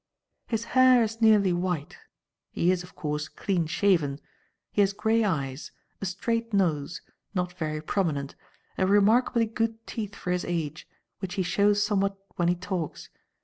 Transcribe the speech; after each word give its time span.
"His 0.47 0.63
hair 0.73 1.03
is 1.03 1.21
nearly 1.21 1.53
white, 1.53 1.95
he 2.49 2.71
is, 2.71 2.81
of 2.81 2.95
course, 2.95 3.27
clean 3.29 3.67
shaven, 3.67 4.19
he 4.71 4.81
has 4.81 4.93
grey 4.93 5.23
eyes, 5.23 5.71
a 6.01 6.07
straight 6.07 6.55
nose, 6.55 7.03
not 7.35 7.53
very 7.53 7.81
prominent, 7.81 8.33
and 8.79 8.89
remarkably 8.89 9.45
good 9.45 9.85
teeth 9.85 10.15
for 10.15 10.31
his 10.31 10.43
age, 10.43 10.87
which 11.19 11.35
he 11.35 11.43
shows 11.43 11.83
somewhat 11.83 12.17
when 12.35 12.47
he 12.47 12.55
talks. 12.55 13.09